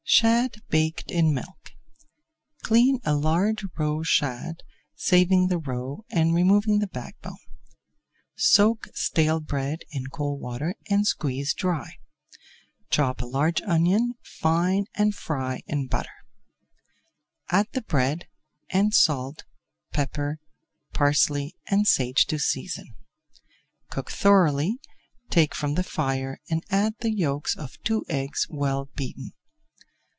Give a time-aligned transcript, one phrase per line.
[0.03, 1.71] SHAD BAKED IN MILK
[2.63, 4.61] Clean a large roe shad,
[4.93, 7.37] saving the roe and removing the back bone.
[8.35, 11.93] Soak stale bread in cold water and squeeze dry.
[12.89, 16.15] Chop a large onion [Page 330] fine and fry in butter.
[17.49, 18.27] Add the bread,
[18.69, 19.45] and salt,
[19.93, 20.39] pepper,
[20.91, 22.95] parsley, and sage to season.
[23.89, 24.77] Cook thoroughly,
[25.29, 29.31] take from the fire and add the yolks of two eggs well beaten.